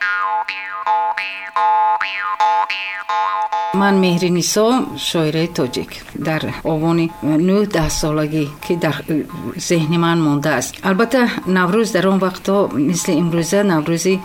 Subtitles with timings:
[0.00, 1.77] Now you'll be
[3.81, 4.67] ман меҳринисо
[5.09, 5.91] шоираи тоҷик
[6.27, 6.41] дар
[6.73, 7.05] овони
[7.47, 8.95] нӯ даҳ солагӣ ки дар
[9.67, 11.21] зеҳни ман мондааст албатта
[11.57, 12.57] наврӯз дар он вақтҳо
[12.89, 14.15] мисли имрӯза наврӯзи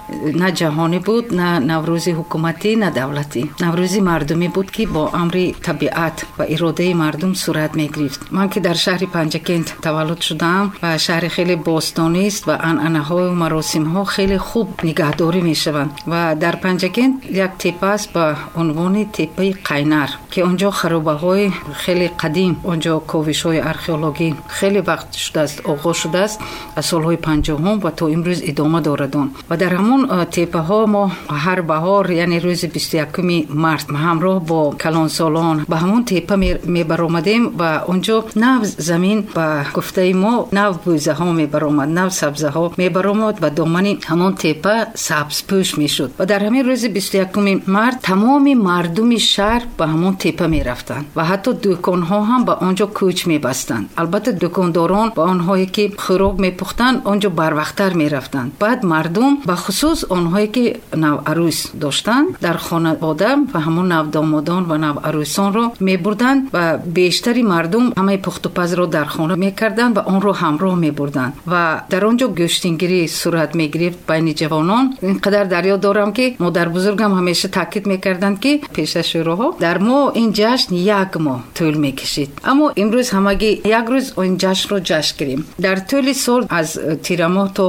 [0.42, 6.16] на ҷаҳонӣ буд на наврӯзи ҳукуматӣ на давлатӣ наврӯзи мардумӣ буд ки бо амри табиат
[6.38, 11.56] ва иродаи мардум сурат мегирифт ман ки дар шаҳри панҷакент таваллуд шудаам ва шаҳри хеле
[11.68, 17.14] бостонист ва анъанаҳою маросимҳо хеле хуб нигаҳдорӣ мешаванд ва дар панҷакент
[17.46, 21.45] як تپه است با عنوان تپه قینر ки онҷо харобаҳои
[21.83, 26.37] хеле қадим онҷо ковишҳои археологӣ хеле вақт шудааст оғоз шудааст
[26.79, 30.01] аз солҳои панҷоҳум ва то имрӯз идома дорад он ва дар ҳамон
[30.35, 31.03] теппаҳо мо
[31.43, 36.35] ҳар баҳор яъне рӯзи бисту якуми март ҳамроҳ бо калонсолон ба ҳамон теппа
[36.77, 43.49] мебаромадем ва онҷо нав замин ба гуфтаи мо нав бӯзаҳо мебаромад нав сабзаҳо мебаромад ва
[43.59, 44.75] домани ҳамон теппа
[45.07, 46.09] сабзпӯш мешуд.
[46.19, 51.05] Ва дар ҳамин рӯзи бисту якуми март тамоми мардуми шаҳр ба ҳамон تپه می رفتند
[51.15, 55.91] و حتی دکان ها هم به آنجا کوچ می بستند البته دکانداران با آنهایی که
[55.97, 61.65] خراب می پختند آنجا بروقتر می رفتند بعد مردم به خصوص آنهایی که نو عروس
[61.81, 67.43] داشتند در خانواده و همون نو دامادان و نو عروسان را می بردند و بیشتری
[67.43, 70.91] مردم همه پخت و پز را در خانه می کردند و آن را همراه می
[70.91, 74.97] بردند و در آنجا گشتینگیری صورت می گرفت بین جوانان.
[75.01, 80.29] اینقدر دریا دارم که مادر بزرگم همیشه تاکید می‌کردند که پیش ها در ما ин
[80.39, 85.41] ҷашн як моҳ тӯл мекашид аммо имрӯз ҳамагӣ як рӯз ин ҷашнро ҷашн гирем.
[85.65, 86.69] Дар тӯли сол аз
[87.05, 87.65] тирамоҳ то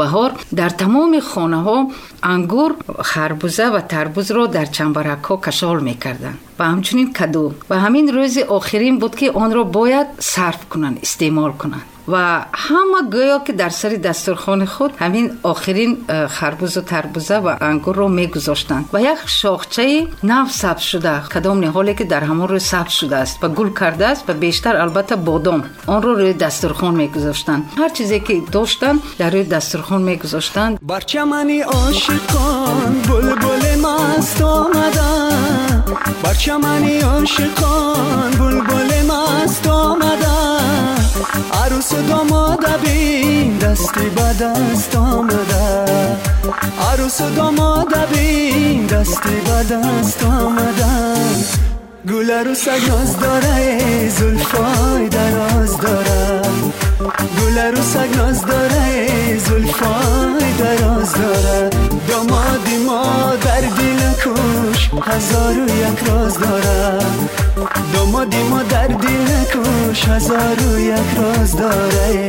[0.00, 1.78] баҳор дар тамоми хонаҳо
[2.34, 2.70] ангур
[3.10, 6.38] харбуза ва тарбузро дар чамбаракҳо кашол мекарданд.
[6.58, 7.44] Ва ҳамчунин каду.
[7.70, 13.38] Ва ҳамин рӯзи охирин буд ки онро бояд сарф кунанд истеъмол кунанд و همه گویا
[13.38, 19.00] که در سری دسترخوان خود همین آخرین خربوز و تربوزه و انگور رو میگذاشتند و
[19.00, 23.44] یک شاخچه نو سب شده کدام نهالی که در همون رو سب شده است.
[23.44, 25.64] و گل کرده است و بیشتر البته بادام.
[25.86, 31.02] اون رو روی دسترخوان میگذاشتند هر چیزی که داشتن در روی دسترخوان میگذاشتند بر
[31.66, 35.84] آشکان بل بلبل مست آمدن.
[36.22, 36.30] بر
[37.04, 40.33] آشکان بل بلبل مست آمدن.
[41.52, 45.84] عروس و داماده بین دستی به دست آمده.
[46.92, 51.14] عروس و داماده بین دستی به دست آمده.
[52.08, 56.42] گل عروس ناز داره زلفای دراز داره.
[57.40, 61.70] گل عروس ناز داره زلفای دراز داره.
[62.08, 66.98] دامادی ما در دل کش هزار و یک راز داره.
[67.92, 72.28] домоди мо дар дилакуш ҳазору як роз дорае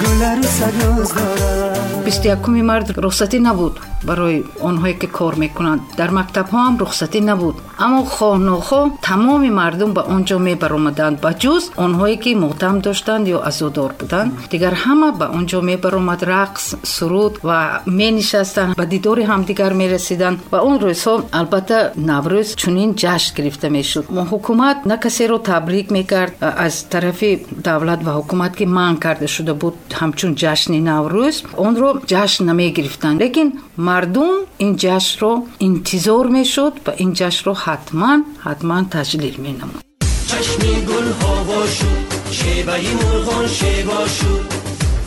[0.00, 1.72] гулару сагноз дора
[2.06, 3.74] бисту якуми март рухсатӣ набуд
[4.08, 5.80] барои онҳое ки кор мекунанд.
[6.00, 7.56] Дар мактабҳоам рухсатӣ набуд.
[7.84, 13.24] Аммо хоҳ нохоҳ тамоми мардум ба он ҷо мебаромаданд ба ҷуз онҳое ки мӯтам доштанд
[13.36, 14.30] ё азодор буданд.
[14.52, 16.64] Дигар ҳама ба он ҷо мебаромад рақс
[16.94, 17.58] суруд ва
[18.00, 21.78] менишастанд ба дидори ҳамдигар мерасиданд ва он рӯзҳо албатта
[22.10, 24.04] наврӯз чунин ҷашн гирифта мешуд.
[24.16, 27.24] мо حکومت نه رو تبریک می کرد از طرف
[27.64, 32.72] دولت و حکومت که من کرده شده بود همچون جشن نوروز اون رو جشن نمی
[32.72, 38.82] گرفتند لیکن مردم این جشن رو انتظار می شد و این جشن رو حتما حتما
[38.90, 39.84] تجلیل می نمود
[40.26, 44.55] چشمی گل هوا شد شیبهی مرغان شیبا شد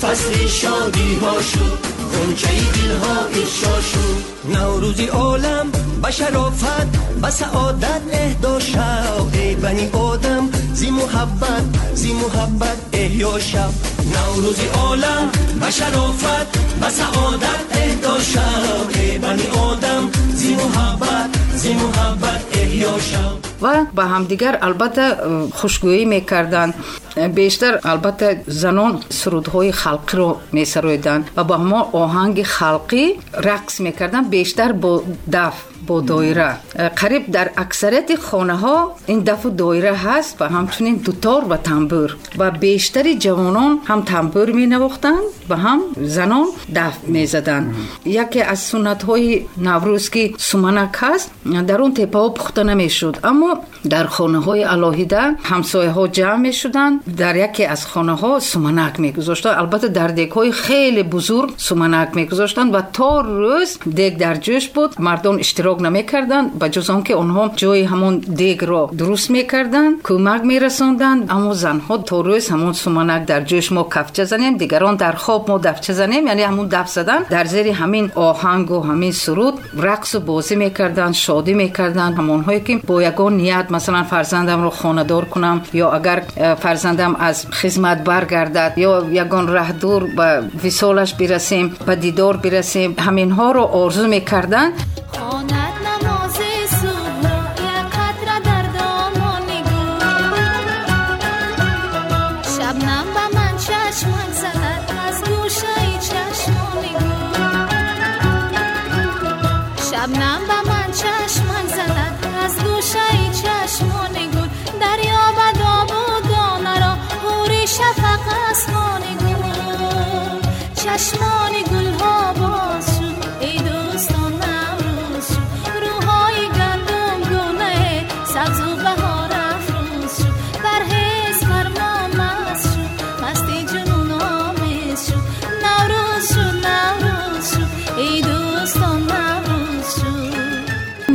[0.02, 1.80] فصل شادی ها شد
[2.12, 4.24] خونچه دل ها ایشا شد.
[4.58, 5.72] نوروزی عالم
[6.02, 6.88] به شرافت
[7.22, 13.70] به سعادت اهدا شد ای بنی آدم زی محبت زی محبت احیا شب.
[14.16, 22.42] نوروزی عالم به شرافت به سعادت اهدا شد ای بنی آدم زی محبت زی محبت
[22.54, 23.49] احیا شب.
[23.64, 26.74] Ва ба ҳамдигар албатта э, хушгӯӣ мекарданд.
[27.40, 33.04] Бештар албатта занон сурудҳои халқиро месароиданд ва ба ҳамон оҳанги халқӣ
[33.48, 34.92] рақс мекарданд бештар бо
[35.36, 35.56] даф
[35.88, 36.58] бо доира.
[36.76, 42.10] Э, қариб дар аксарияти хонаҳо ин дафу доира ҳаст ва ҳамчунин дутор ва тамбур.
[42.40, 45.80] Ва бештари ҷавонон ҳам тамбур менавохтанд ва ҳам
[46.16, 46.48] занон
[46.78, 47.68] даф мезаданд.
[48.24, 49.32] Яке аз суннатҳои
[49.68, 51.30] наврӯз ки суманак ҳаст
[51.70, 56.96] дар он теппаҳо пухта намешуд аммо در дар хонаҳои алоҳида ҳамсояҳо ҷамъ мешуданд.
[57.22, 59.56] Дар яке аз хонаҳо суманак мегузоштанд.
[59.62, 63.12] Албатта дар дегҳои хеле бузург суманак мегузоштанд ва то
[63.42, 64.90] рӯз дег дар ҷӯш буд.
[65.08, 71.22] Мардон иштирок намекарданд ба ҷуз он ки онҳо ҷои ҳамон дегро дуруст мекарданд кӯмак мерасонданд.
[71.36, 75.58] Аммо занҳо то рӯз ҳамон суманак дар ҷӯш мо кафча занем дигарон дар хоб мо
[75.68, 79.56] дафча занем яъне ҳамон даф задан дар зери ҳамин оҳангу ҳамин суруд
[79.88, 82.14] рақсу бозӣ мекарданд шодӣ мекарданд.
[82.20, 86.24] Ҳамонҳое ки бо ягон ният مثلا فرزندم رو خاندار کنم یا اگر
[86.60, 92.96] فرزندم از خدمت برگردد یا یگان ره دور به وصالش برسیم به دیدار برسیم.
[93.00, 94.72] همین ها رو آرزو می‌کردن.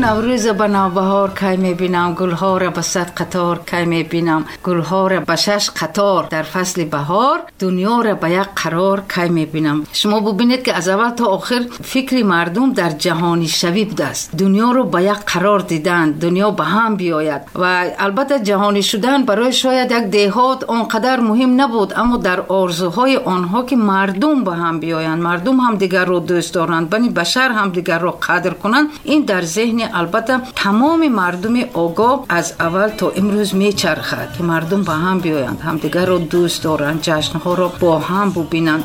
[0.04, 5.36] نوروز به نوبهار کی می‌بینم؟ گلها را به صد قطار کی می‌بینم؟ گلها را به
[5.36, 10.74] شش قطار در فصل بهار دنیا را به یک قرار کی می‌بینم؟ شما ببینید که
[10.74, 14.36] از اول تا آخر فکر مردم در جهانی شوی بوده است.
[14.36, 17.40] دنیا رو به یک قرار دیدن دنیا به هم بیاید.
[17.54, 23.62] و البته جهانی شدن برای شاید یک دهات آنقدر مهم نبود اما در آرزوهای آنها
[23.64, 27.98] که مردم به هم بیایند مردم هم دیگر رو دوست دارند بنی بشر هم دیگر
[27.98, 34.28] رو قدر کنند این در ذهن албатта тамоми мардуми огоҳ аз аввал то имрӯз мечархад
[34.34, 35.60] ки мардум ба ҳам биёянд.
[35.68, 38.84] Ҳамдигарро дӯст доранд ҷашнҳоро бо ҳам бубинанд.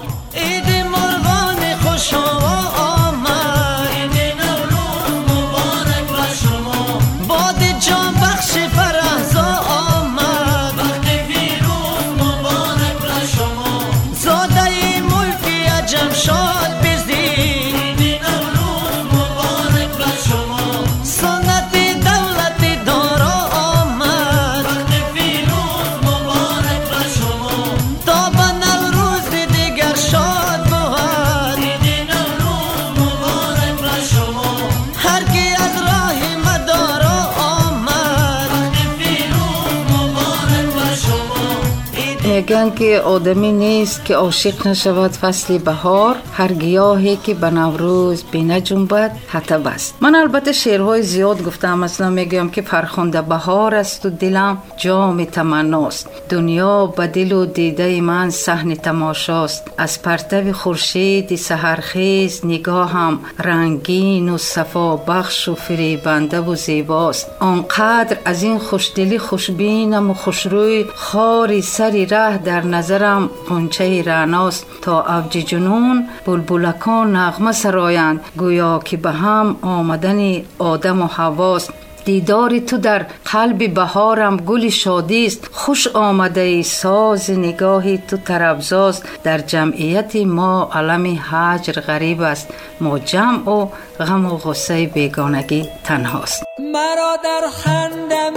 [42.29, 48.61] میگن که آدمی نیست که عاشق نشود فصل بهار هر گیاهی که به نوروز بینه
[48.61, 49.95] جنبد حتی بست.
[50.01, 56.09] من البته شعرهای زیاد گفتم مثلا میگم که فرخنده بهار است و دلم جام تمناست.
[56.29, 59.71] دنیا به دل و دیده من صحن تماشاست.
[59.77, 67.27] از پرتو خورشید سحرخیز نگاهم رنگین و صفا بخش و فریبنده و زیباست.
[67.39, 75.31] آنقدر از این خوشدلی خوشبینم و خوشروی خاری سری در نظرم قنچه رعناست تا اوج
[75.31, 78.19] جنون بلبلکان نغمه سرایند.
[78.37, 81.73] گویا که به هم آمدن آدم و حواست.
[82.05, 89.07] دیدار تو در قلب بهارم گل شادی است خوش آمده ای ساز نگاهی تو ترابزاست
[89.23, 92.47] در جمعیت ما علم حجر غریب است.
[92.81, 93.67] ما جمع و
[93.99, 96.43] غم و غصه بیگانگی تنهاست.
[96.59, 98.33] مرا در خندم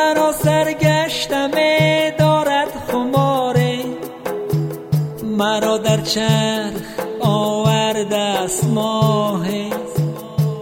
[0.00, 1.50] مرا سرگشتم
[2.18, 3.78] دارد خماره
[5.24, 6.82] مرا در چرخ
[7.20, 9.46] آورده است ماه.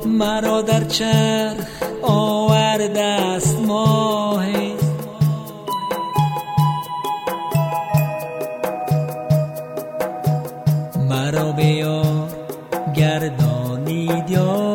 [0.07, 1.67] مرا در چرخ
[2.03, 4.47] آورده است ماه.
[11.09, 12.29] مرا بیار
[12.97, 14.68] گردانید یاره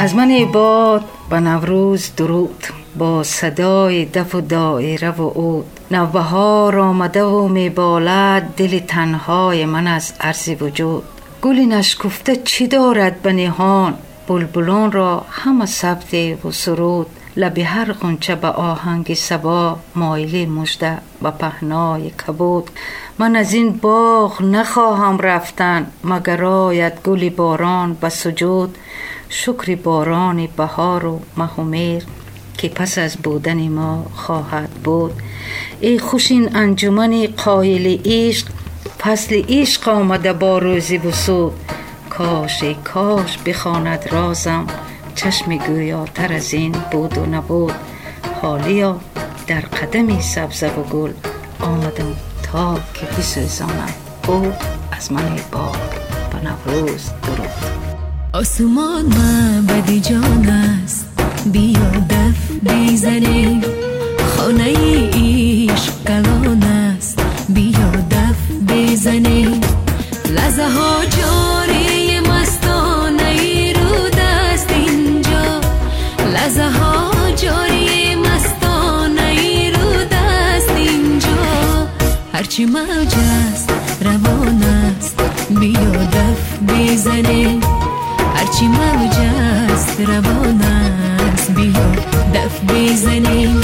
[0.00, 2.64] از من باد به نوروز درود
[2.98, 5.64] با صدای دف و دایره و عود.
[5.90, 11.02] نوبهار آمده و میبالد دل تنهای من از عرض وجود.
[11.42, 13.94] گلی نشکفته چی دارد به نهان؟
[14.28, 17.06] بلبلان را همه ثبت و سرود.
[17.38, 22.70] لبی هر غنچه به آهنگ سبا مایلی مجده و پهنای کبود.
[23.18, 28.78] من از این باغ نخواهم رفتن مگر آید گلی باران به سجود؟
[29.28, 32.04] شکر باران بهار و مهمیر
[32.58, 35.12] که پس از بودن ما خواهد بود.
[35.80, 38.46] ای خوشین انجمن قایل عشق
[39.00, 41.52] فصل عشق آمده با روزی وسود.
[42.10, 44.66] کاش ای کاش بخواند رازم
[45.18, 47.74] چشم گویاتر از این بود و نبود.
[48.42, 49.00] حالیا
[49.46, 51.12] در قدمی سبزه و گل
[51.60, 53.94] آمدم تا که بسوزانم
[54.26, 54.52] او
[54.92, 55.76] از من بار
[56.32, 57.48] به نوروز درود.
[58.32, 61.06] آسمان معبد جان است.
[61.52, 63.62] بیا دف بزنیم.
[64.36, 64.74] خانه
[65.12, 67.22] عشق کلان است.
[67.48, 69.57] بیا دف بزنیم.
[82.58, 83.14] هرچی موج
[83.52, 83.72] است؟
[84.02, 85.22] روان است.
[85.50, 87.60] بیا دف بزنیم
[88.34, 91.50] هرچی موج است روان است.
[91.50, 91.92] بیا
[92.34, 93.60] دف بزنیم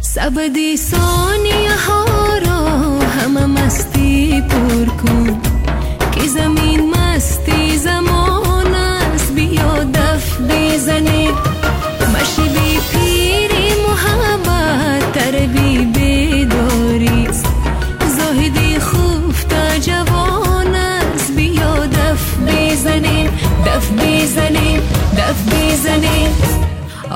[0.00, 0.99] سبد ثانیه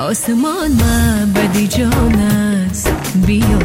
[0.05, 3.64] آسمان معبدی جان است بیا.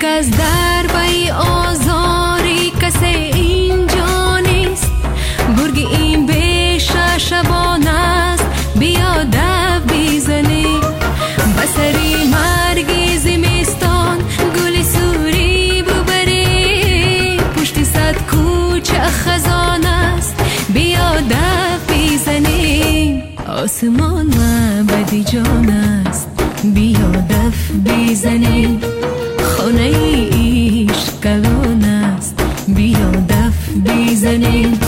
[0.00, 4.92] کس در بی آزاری کسی اینجا نیست.
[5.58, 8.44] گرگ این بیشه شبان است.
[8.76, 10.80] بیا دف بیزنی.
[11.58, 14.18] بسری مرگ زمستان.
[14.56, 17.40] گل سوری ببری.
[17.56, 20.34] پشت صد کوچه خزان است.
[20.74, 23.22] بیا دف بیزنی.
[23.48, 25.70] آسمان معبدی جان
[26.06, 26.28] است.
[26.64, 28.80] بیا دف بیزنی.
[29.68, 29.90] خانه
[30.32, 32.34] عشق کلان است.
[32.68, 34.80] بیا دف بزنیم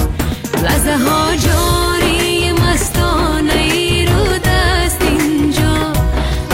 [0.65, 5.93] لحظه ها جاری مستانه رو دست اینجا.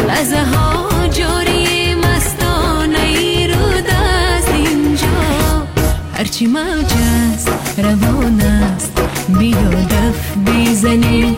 [0.08, 5.66] لحظه ها جاری مستانه رو دست اینجا.
[6.14, 6.92] هرچی موج
[7.34, 9.00] است روان است.
[9.38, 11.36] بیا دف بزنیم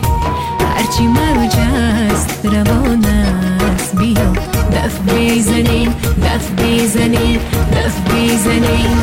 [0.75, 3.95] هرچی موج است روان است.
[3.95, 4.48] بیا
[4.79, 5.89] دف بزنیم
[6.23, 7.39] دف بزنیم
[7.71, 8.97] دف بزنیم